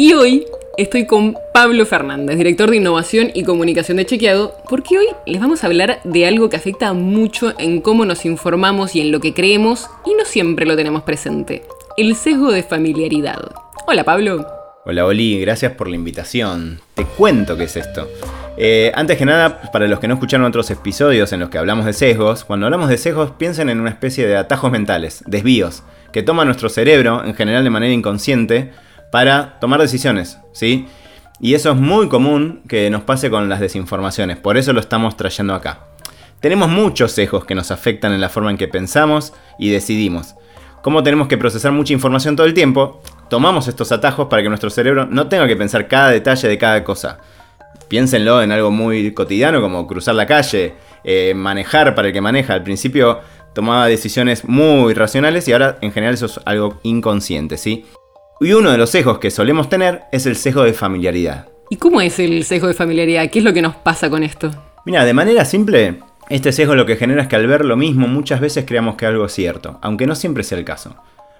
[0.00, 0.46] Y hoy
[0.76, 5.64] estoy con Pablo Fernández, director de Innovación y Comunicación de Chequeado, porque hoy les vamos
[5.64, 9.34] a hablar de algo que afecta mucho en cómo nos informamos y en lo que
[9.34, 11.64] creemos y no siempre lo tenemos presente,
[11.96, 13.40] el sesgo de familiaridad.
[13.88, 14.46] Hola Pablo.
[14.84, 16.80] Hola Oli, gracias por la invitación.
[16.94, 18.08] Te cuento qué es esto.
[18.56, 21.86] Eh, antes que nada, para los que no escucharon otros episodios en los que hablamos
[21.86, 26.22] de sesgos, cuando hablamos de sesgos piensen en una especie de atajos mentales, desvíos, que
[26.22, 28.70] toma nuestro cerebro, en general de manera inconsciente,
[29.10, 30.86] para tomar decisiones, ¿sí?
[31.40, 35.16] Y eso es muy común que nos pase con las desinformaciones, por eso lo estamos
[35.16, 35.80] trayendo acá.
[36.40, 40.36] Tenemos muchos sesgos que nos afectan en la forma en que pensamos y decidimos.
[40.82, 44.70] Como tenemos que procesar mucha información todo el tiempo, tomamos estos atajos para que nuestro
[44.70, 47.18] cerebro no tenga que pensar cada detalle de cada cosa.
[47.88, 52.54] Piénsenlo en algo muy cotidiano como cruzar la calle, eh, manejar para el que maneja.
[52.54, 53.20] Al principio
[53.54, 57.84] tomaba decisiones muy racionales y ahora en general eso es algo inconsciente, ¿sí?
[58.40, 61.48] Y uno de los sesgos que solemos tener es el sesgo de familiaridad.
[61.70, 63.28] ¿Y cómo es el sesgo de familiaridad?
[63.30, 64.50] ¿Qué es lo que nos pasa con esto?
[64.86, 65.98] Mira, de manera simple,
[66.28, 69.06] este sesgo lo que genera es que al ver lo mismo muchas veces creamos que
[69.06, 70.94] algo es cierto, aunque no siempre sea el caso.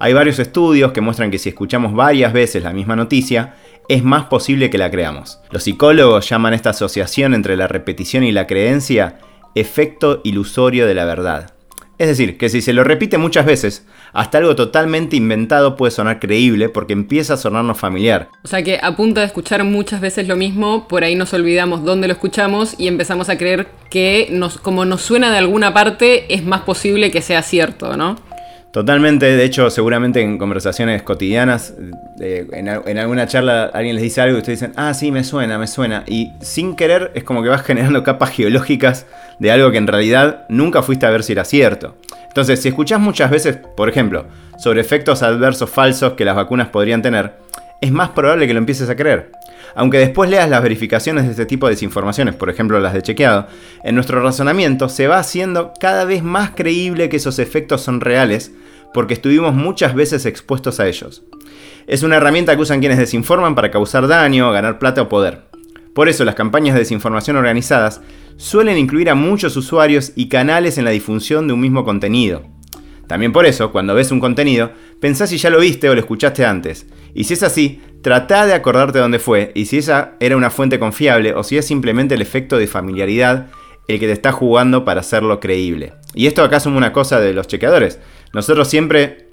[0.00, 3.54] Hay varios estudios que muestran que si escuchamos varias veces la misma noticia,
[3.88, 5.38] es más posible que la creamos.
[5.50, 9.18] Los psicólogos llaman esta asociación entre la repetición y la creencia
[9.54, 11.52] efecto ilusorio de la verdad.
[12.00, 13.84] Es decir, que si se lo repite muchas veces,
[14.14, 18.30] hasta algo totalmente inventado puede sonar creíble porque empieza a sonarnos familiar.
[18.42, 21.84] O sea que a punto de escuchar muchas veces lo mismo, por ahí nos olvidamos
[21.84, 26.32] dónde lo escuchamos y empezamos a creer que nos, como nos suena de alguna parte,
[26.32, 28.16] es más posible que sea cierto, ¿no?
[28.72, 31.74] Totalmente, de hecho, seguramente en conversaciones cotidianas,
[32.20, 35.66] en, alguna charla alguien les dice algo y ustedes dicen, ah, sí, me suena, me
[35.66, 36.04] suena.
[36.06, 39.06] Y sin querer es como que vas generando capas geológicas
[39.40, 41.96] de algo que en realidad nunca fuiste a ver si era cierto.
[42.28, 47.02] Entonces, si escuchás muchas veces, por ejemplo, sobre efectos adversos falsos que las vacunas podrían
[47.02, 47.32] tener,
[47.80, 49.32] es más probable que lo empieces a creer.
[49.74, 53.46] Aunque después leas las verificaciones de este tipo de desinformaciones, por ejemplo las de chequeado,
[53.84, 58.52] en nuestro razonamiento se va haciendo cada vez más creíble que esos efectos son reales
[58.92, 61.22] porque estuvimos muchas veces expuestos a ellos.
[61.86, 65.42] Es una herramienta que usan quienes desinforman para causar daño, ganar plata o poder.
[65.94, 68.00] Por eso las campañas de desinformación organizadas
[68.36, 72.42] suelen incluir a muchos usuarios y canales en la difusión de un mismo contenido.
[73.10, 76.46] También por eso, cuando ves un contenido, pensá si ya lo viste o lo escuchaste
[76.46, 76.86] antes.
[77.12, 80.78] Y si es así, trata de acordarte dónde fue y si esa era una fuente
[80.78, 83.48] confiable o si es simplemente el efecto de familiaridad
[83.88, 85.94] el que te está jugando para hacerlo creíble.
[86.14, 87.98] Y esto acá es una cosa de los chequeadores.
[88.32, 89.26] Nosotros siempre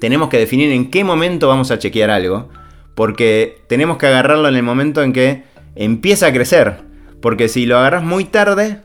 [0.00, 2.48] tenemos que definir en qué momento vamos a chequear algo,
[2.96, 5.44] porque tenemos que agarrarlo en el momento en que
[5.76, 6.78] empieza a crecer.
[7.22, 8.80] Porque si lo agarras muy tarde,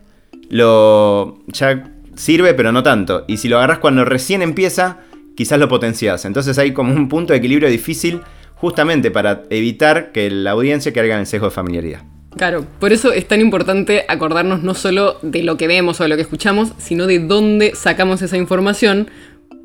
[0.51, 3.23] lo ya sirve, pero no tanto.
[3.27, 4.99] Y si lo agarras cuando recién empieza,
[5.35, 6.25] quizás lo potencias.
[6.25, 8.21] Entonces hay como un punto de equilibrio difícil
[8.55, 12.01] justamente para evitar que la audiencia caiga en el sesgo de familiaridad.
[12.35, 16.09] Claro, por eso es tan importante acordarnos no solo de lo que vemos o de
[16.09, 19.09] lo que escuchamos, sino de dónde sacamos esa información,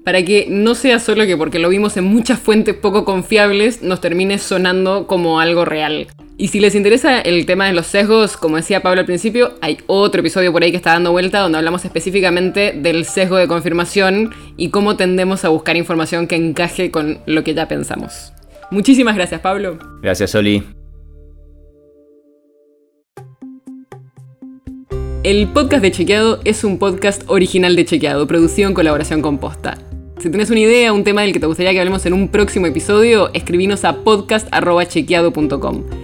[0.05, 4.01] para que no sea solo que porque lo vimos en muchas fuentes poco confiables nos
[4.01, 6.07] termine sonando como algo real.
[6.37, 9.79] Y si les interesa el tema de los sesgos, como decía Pablo al principio, hay
[9.87, 14.35] otro episodio por ahí que está dando vuelta donde hablamos específicamente del sesgo de confirmación
[14.57, 18.33] y cómo tendemos a buscar información que encaje con lo que ya pensamos.
[18.73, 19.79] Muchísimas gracias, Pablo.
[20.03, 20.65] Gracias, Oli.
[25.23, 29.79] El podcast de Chequeado es un podcast original de Chequeado, producido en colaboración con Posta.
[30.19, 32.67] Si tienes una idea, un tema del que te gustaría que hablemos en un próximo
[32.67, 36.04] episodio, escribinos a podcast.chequeado.com.